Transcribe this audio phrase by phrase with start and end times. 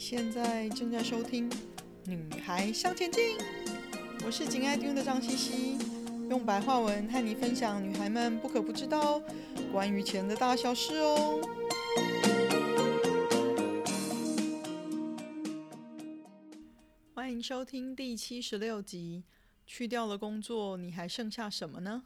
[0.00, 1.48] 现在正在收听
[2.06, 3.36] 《女孩向前进》，
[4.24, 5.78] 我是紧爱听的张茜茜，
[6.30, 9.22] 用白话文和你分享女孩们不可不知道
[9.70, 11.38] 关于钱的大小事哦。
[17.12, 19.24] 欢迎收听第七十六集。
[19.66, 22.04] 去掉了工作，你还剩下什么呢？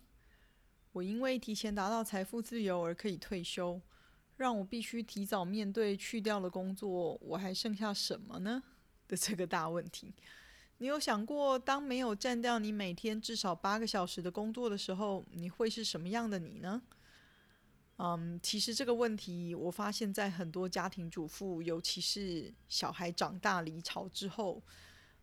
[0.91, 3.81] 我因为提前达到财富自由而可以退休。
[4.37, 8.63] 让我必须提早面对去掉了工作，我还剩下什么呢
[9.07, 10.13] 的这个大问题。
[10.79, 16.83] 你有想过，当没有占掉你每天至少八个小时的工作的时候，你会是什么样的你呢？
[17.97, 24.61] 嗯，其实这个问题，我发现在很多家庭主妇，尤其是小孩长大离巢之后，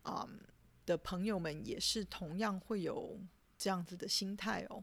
[0.04, 0.40] 嗯
[0.86, 3.20] 的朋友们，也是同样会有
[3.58, 4.82] 这样子的心态哦。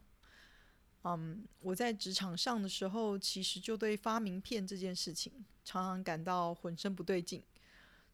[1.05, 5.33] 嗯我在职场上的时候，其实就对发名片这件事情
[5.65, 7.43] 常常感到浑身不对劲，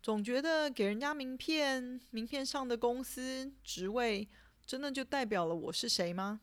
[0.03, 4.29] 总觉得给人家名片，名片上的公司职位，
[4.67, 6.41] 真的就代表了我是谁吗？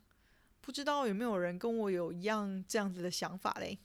[0.61, 3.79] 不知道有没有人跟我有一样这样子的想法嘞？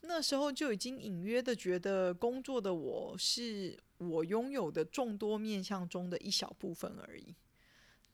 [0.00, 7.34] 那时候就已经隐约的觉得，工作的我是我拥有的众多面向中的一小部分而已。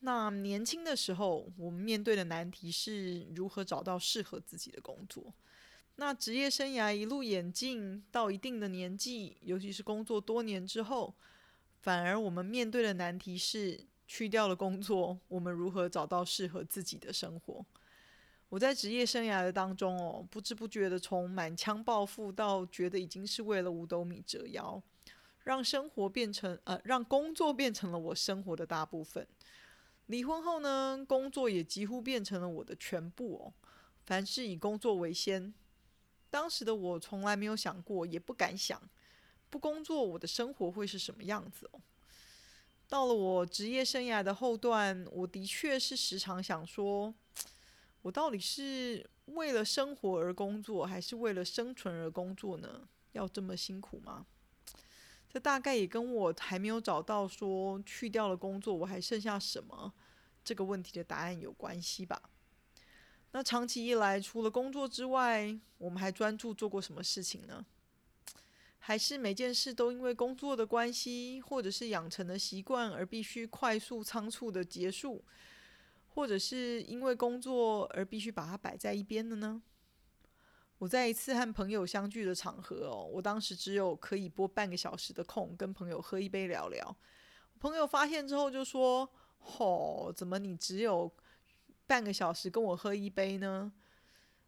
[0.01, 5.33] 那年轻的时候，我们面对的难题是如何找到适合自己的工作。
[5.97, 11.15] 那职业生涯一路演进到一定的年纪，尤其是工作多年之后，
[11.83, 17.65] 反而我们面对的难题是去掉了工作，我们如何找到适合自己的生活？
[18.49, 24.83] 我在职业生涯的当中哦，不知不觉的从满腔抱负到觉得已经是为了五斗米折腰，
[25.45, 29.27] 让生活变成呃，让工作变成了我生活的大部分。
[30.11, 33.55] 离婚后呢，工作也几乎变成了我的全部哦。
[34.05, 35.55] 凡事以工作为先。
[36.29, 38.83] 当时的我从来没有想过，也不敢想，
[39.49, 41.81] 不工作我的生活会是什么样子哦。
[42.89, 47.15] 到了我职业生涯的后段，我的确是时常想说，
[48.03, 52.89] 我到底是为了生活而工作，还是为了生存而工作呢？
[53.13, 54.27] 要这么辛苦吗？
[55.33, 59.93] 这大概也跟我还没有找到说去掉了工作，我还剩下什么
[60.51, 62.21] 这个问题的答案有关系吧。
[63.31, 67.65] 那长期以来，除了工作之外，我们还专注做过什么事情呢？
[68.81, 75.25] 还是每件事都因为工作的关系，或者是养成的习惯而必须快速仓促的结束，
[76.09, 79.63] 或者是因为工作而必须把它摆在一边的呢？
[80.79, 86.97] 我在一次和朋友相聚的场合哦，我当时只有可以拨半个小时的空跟朋友喝一杯聊聊。
[87.61, 89.09] 朋友发现之后就说
[89.41, 91.11] ：“吼，怎么你只有
[91.87, 93.73] 半个小时跟我喝一杯呢？”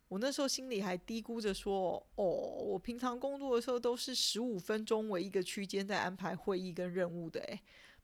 [0.09, 7.61] 我那时候心里还嘀咕着说：“哦，我平常工作的时候都是十五分钟为一个区间在安排会议跟任务的，诶，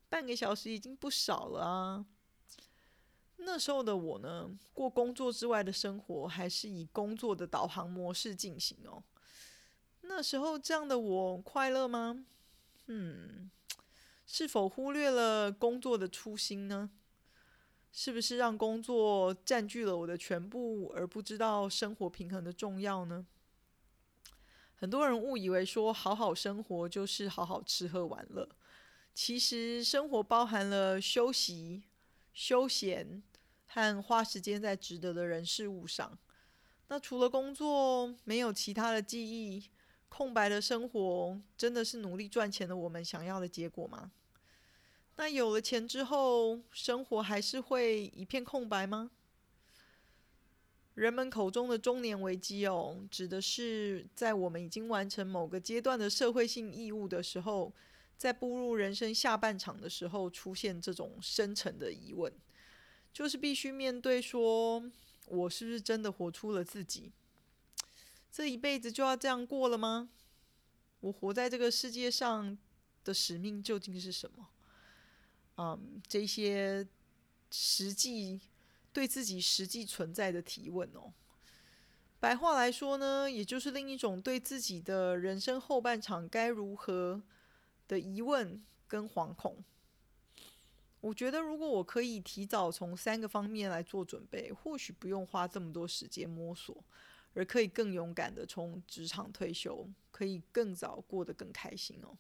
[0.09, 2.07] 半个小时已经不少了啊。”
[3.41, 9.03] 那时候的我呢，过工作之外的生活，还是以工作的导航模式进行哦。
[10.01, 12.25] 那时候这样的我快乐吗？
[12.87, 13.51] 嗯，
[14.31, 16.91] 是否忽略了工作的初心呢？
[17.91, 23.27] 是不是让工作占据了我的全部，而不知道生活平衡的重要呢？
[24.77, 28.49] 很多人误以为说好好生活就是好好吃喝玩乐，
[29.15, 31.85] 其实生活包含了休息、
[32.33, 33.23] 休闲。
[33.71, 36.19] 和花时间在值得的人事物上，
[36.89, 39.69] 那除了工作，没有其他的记忆，
[40.09, 44.11] 空白的生活，真的是努力赚钱的我们想要的结果吗？
[45.19, 49.11] 那有了钱之后，生活还是会一片空白吗？
[50.95, 57.73] 人们口中的中年危机哦，指的是在我们已经完成某个阶段的社会性义务的时候，
[58.17, 62.33] 在步入人生下半场的时候，出现这种深沉的疑问。
[63.13, 64.89] 就是必须面对说，
[65.27, 67.11] 我是不是真的活出了自己？
[68.31, 70.11] 这一辈子就要这样过了吗？
[71.01, 72.57] 我活在这个世界上
[73.03, 74.51] 的使命究竟是什么？
[75.59, 76.87] 嗯，这些
[77.51, 78.41] 实际
[78.93, 81.13] 对自己实际存在的提问哦。
[82.21, 87.23] 白话来说呢，也就是另一种对自己的人生后半场该如何
[87.87, 89.63] 的疑问跟惶恐。
[91.01, 96.85] 我觉得，如果我可以提早从三个方面来做准备，或许不用花这么多时间摸索，
[97.35, 102.17] 而可以更勇敢的从职场退休，可以更早过得更开心哦。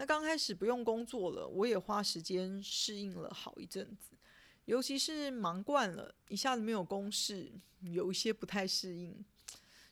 [0.00, 4.16] 那刚开始不用工作了，我也花时间适应了好一阵子，
[4.64, 7.50] 尤其是忙惯了，一下子没有公事，
[7.80, 9.24] 有一些不太适应。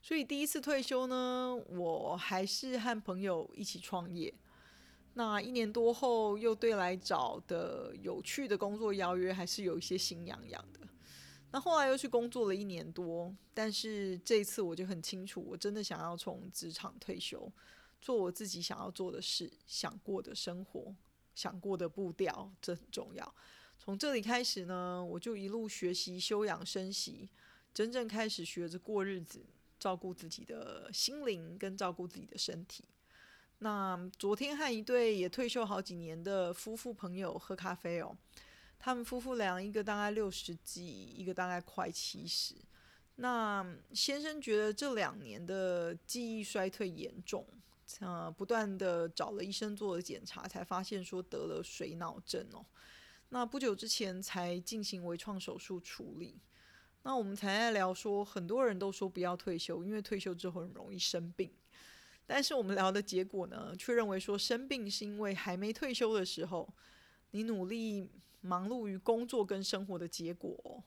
[0.01, 4.33] 所以第一次退休呢，我还是和朋友一起创业。
[5.15, 10.87] 那一年多后，又对来找的有趣的工作邀约，还是有一些心痒痒的。
[11.51, 17.51] 那后来又去工作了一年多，但是这次我就很清楚，我真的想要从职场退休，
[18.07, 20.95] 做我自己想要做的事，想过的生活，
[21.35, 23.35] 想过的步调，这很重要。
[23.81, 27.29] 从这里开始呢，我就一路学习、休养生息，
[27.75, 29.45] 真正开始学着过日子，
[29.81, 32.85] 照顾自己的心灵，跟照顾自己的身体。
[33.59, 38.17] 那昨天和一对也退休好几年的夫妇朋友喝咖啡哦。
[38.79, 42.55] 他们夫妇俩，一个大概六十几，一个大概快七十。
[43.17, 47.45] 那先生觉得这两年的记忆衰退严重，
[48.01, 52.65] 呃，不断的找了医生做了检查，才发现说得了水脑症哦。
[53.29, 56.41] 那不久之前才进行微创手术处理。
[57.03, 61.51] 那我们才在聊说，很多人都说不要退休，因为退休之后很容易生病。
[62.27, 66.73] 但是我们聊的结果呢，却认为说生病是因为还没退休的时候，
[67.31, 68.11] 你努力。
[68.43, 70.85] 忙碌于工作跟生活的结果，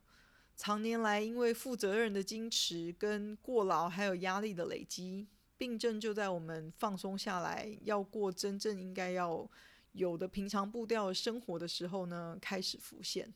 [0.55, 5.27] 长年来因为负责任的矜持跟过劳，还有压力的累积，
[5.59, 9.47] 病症就在我们放松下来，要过真正应该要
[9.91, 13.31] 有的平常步调生活的时候呢，开始浮现。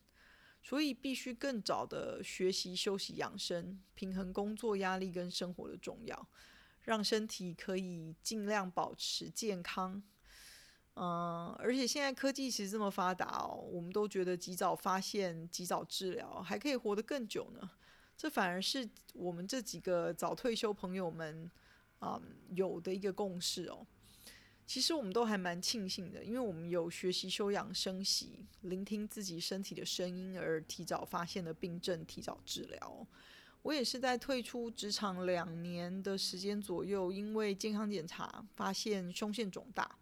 [0.64, 6.28] 所以必须更早的学习休息养生，平衡工作压力跟生活的重要，
[6.84, 10.02] 让身体可以尽量保持健康。
[10.96, 17.70] 嗯，而且现在科技其实这么发达哦，我们都觉得及早发现、及早治疗还可以活得更久呢。
[18.16, 21.52] 这反而是我们这几个早退休朋友们
[22.04, 22.22] 嗯
[22.56, 23.86] 有的一个共识哦。
[24.66, 33.06] 其实我们都还蛮庆幸的，因为我们有学习休养生息，聆听自己身体的声音，而提早发现了病症，提早治疗。
[33.62, 39.98] 我也是在退出职场两年的时间左右，因为健康检查发现胸腺肿大。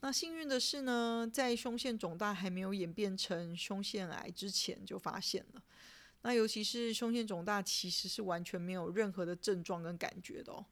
[0.00, 5.62] 那幸运的是呢，在胸腺肿大还没有演变成胸腺癌之前就发现了。
[6.22, 10.66] 那尤其是胸腺肿大，其实是完全没有任何的症状跟感觉的哦。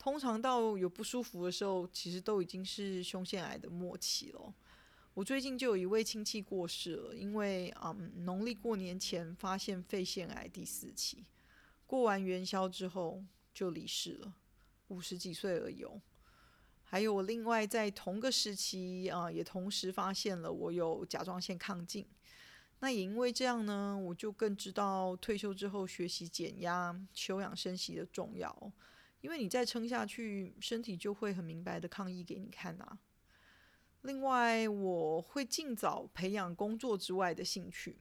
[0.00, 4.54] 通常到有不舒服的时候，其实都已经是胸腺癌的末期了。
[5.12, 11.26] 我最近就有一位亲戚过世了，因为嗯，农历过年前发现肺腺癌第四期，
[11.86, 14.32] 过完元宵之后就离世了，
[14.88, 15.84] 五十几岁而已。
[16.82, 22.06] 还有我另外在同个时期啊、也同时发现了我有甲状腺亢进。
[22.78, 28.72] 那也因为这样呢，我就更知道退休之后学习减压、休养生息的重要。
[29.20, 32.98] 因为你再撑下去，身体就会很明白的抗议给你看呐、啊。
[34.02, 37.98] 另外，我会尽早培养工作之外的兴趣，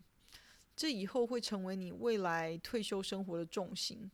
[0.76, 4.10] 这以后会成为你未来退休生活的重心。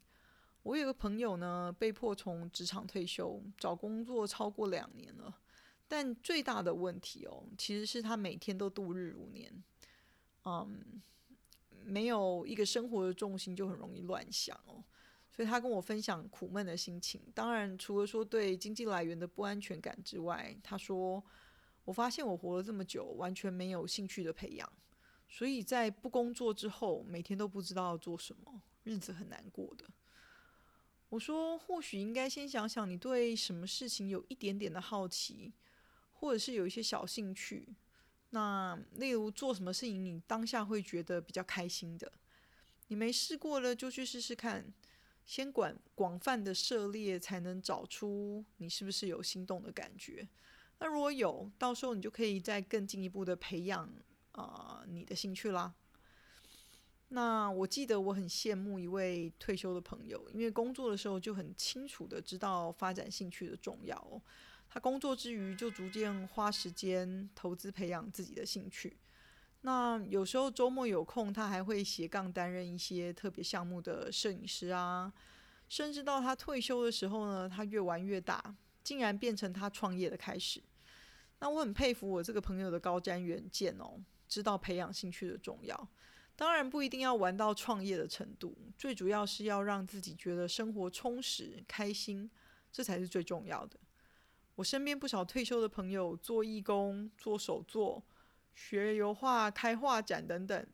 [0.64, 5.42] 我有个朋友呢，被迫从职场退休，找工作超过两年了。
[5.88, 9.64] 但最大的问题哦，其实是他每天都度日如年，
[10.44, 11.00] 嗯，
[11.84, 14.84] 没有一个生活的重心，就很容易乱想哦。
[15.36, 17.22] 所以他跟我分享苦闷的心情。
[17.34, 21.22] 当然，除了说对经济来源的不安全感之外，他说
[21.84, 24.72] ：“我发现我活了这么久，完全没有兴趣的培养，
[25.28, 29.86] 所以在不工作之后，每天都不知道做什么，日子很难过的。”
[31.10, 35.52] 我说，或许应该先想想，你对什么事情有一点点的好奇，
[36.14, 37.76] 或者是有一些小兴趣。
[38.30, 42.12] 那例如做什么事情，你当下会觉得比较开心的，
[42.88, 44.74] 你没试过了就去试试看。
[45.26, 50.28] 先管广泛的涉猎，才能找出你是不是有心动的感觉。
[50.80, 53.86] 那如果有，到时候你就可以再更进一步的培养
[54.34, 55.74] 啊、呃、你的兴趣啦。
[57.10, 64.22] 那我记得我很羡慕一位退休的朋友，因为工作的时候就很清楚的知道发展兴趣的重要。
[64.68, 68.98] 他工作之余就逐渐花时间投资培养自己的兴趣。
[69.66, 75.12] 那有时候周末有空，他还会斜杠担任一些特别项目的摄影师啊。
[75.68, 80.62] 甚至到他退休的时候呢，他越玩越大，竟然变成他创业的开始。
[81.40, 85.90] 那我很佩服我这个朋友的高瞻远见哦，知道培养兴趣的重要。
[86.36, 92.30] 当然不一定要玩到创业的程度，最主要是要让自己觉得生活充实、开心，
[92.72, 93.80] 这才是最重要的。
[94.54, 98.04] 我身边不少退休的朋友做义工、做手作、
[98.56, 100.68] 学油画、开画展等等，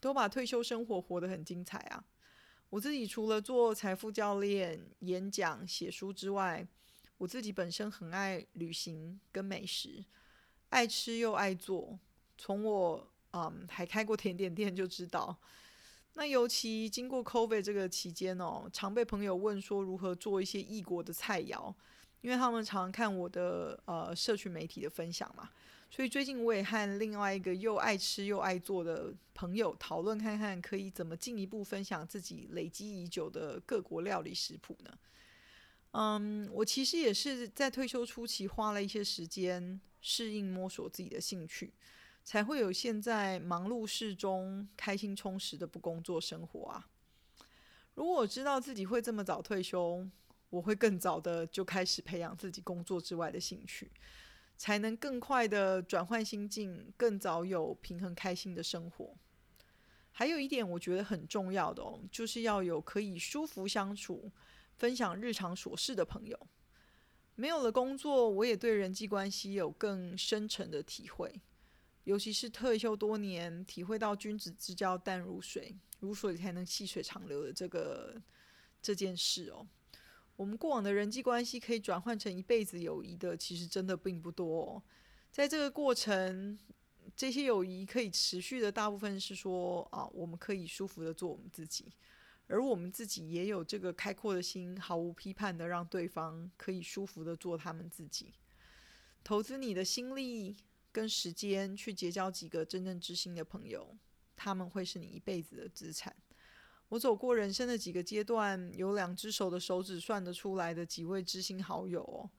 [0.00, 2.04] 都把退休生活活得很精彩啊！
[2.70, 6.66] 我自己除了做财富教练、演讲、写书之外，
[7.18, 10.04] 我自己本身很爱旅行跟美食，
[10.70, 11.98] 爱吃又爱做。
[12.36, 15.36] 从我嗯，还开过甜点店就知道。
[16.14, 21.74] 那尤其经过 COVID 这个期间哦，常被朋友问说如何做一些异国的菜肴。
[22.20, 25.50] 因为他们常看我的呃社群媒体的分享嘛，
[25.90, 34.98] 所以最近我也和另外一个又爱吃又爱做的朋友讨论，看看可以怎么进一步分享自己累积已久的各国料理食谱呢？
[35.92, 41.72] 嗯，我其实也是在退休初期花了一些时间适应摸索自己的兴趣，
[42.22, 46.86] 才会有现在忙碌适中、开心充实的不工作生活啊。
[47.94, 50.06] 如果我知道自己会这么早退休，
[50.50, 53.90] 我会更早的就开始培养自己工作之外的兴趣，
[54.58, 59.16] 才能更快的转换心境，更早有平衡开心的生活。
[60.10, 64.30] 还有一点我觉得很重要的哦，就是要有可以舒服相处、
[64.76, 66.38] 分享日常琐事的朋友。
[67.36, 71.40] 没有了工作，我也对人际关系有更深沉的体会，
[72.02, 75.78] 尤其是退休多年，体会到君子之交淡如水。
[76.00, 78.20] 如水才能细水长流的这个
[78.80, 79.66] 这件事哦，
[80.38, 84.80] 我们过往的人际关系可以转换成一辈子友谊的，其实真的并不多。
[85.32, 86.56] 在这个过程，
[87.16, 91.92] 这些友谊可以持续的大部分是说啊，我们可以舒服的做我们自己，
[92.46, 98.32] 而我们自己也有这个开阔的心，毫无批判的让对方可以舒服的做他们自己。
[99.24, 100.56] 投资你的心力
[100.92, 103.98] 跟时间去结交几个真正知心的朋友。
[104.36, 106.14] 他们会是你一辈子的资产。
[106.88, 112.30] 我走过人生的几个阶段，有两只手的手指算得出来的几位知心好友哦。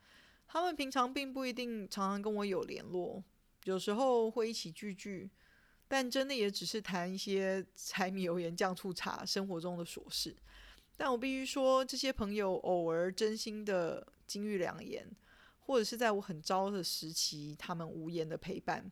[0.47, 3.23] 他们平常并不一定常常跟我有联络，
[3.65, 5.29] 有时候会一起聚聚，
[5.87, 10.35] 但真的也只是谈一些柴米油盐酱醋茶生活中的琐事。
[10.97, 15.07] 但我必须说，这些朋友偶尔真心的金玉良言，
[15.59, 18.91] 或者是在我很糟的时期，他们无言的陪伴。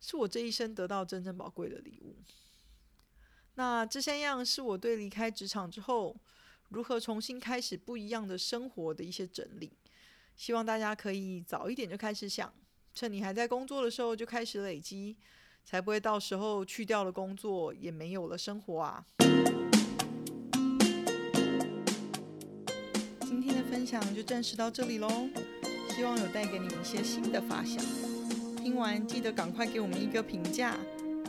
[0.00, 2.16] 是我这一生得到真正宝贵的礼物。
[3.56, 6.16] 那这三样是我对离开职场之后
[6.70, 9.72] 如何重新开始不一样的生活的一些整理。
[10.34, 12.52] 希望大家可以早一点就开始想，
[12.92, 15.16] 趁你还在工作的时候就开始累积，
[15.64, 19.06] 才不会到时候去掉了工作也没有了生活啊。
[23.20, 25.08] 今天的分享就暂时到这里喽，
[25.90, 27.80] 希望有带给你一些新的发想。
[28.56, 30.76] 听完记得赶快给我们一个评价，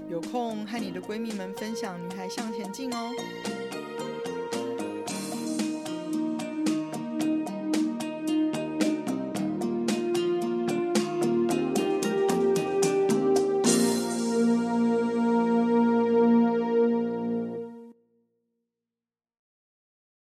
[0.07, 3.54] 有空和你的闺蜜们分享《女孩向前进》哦。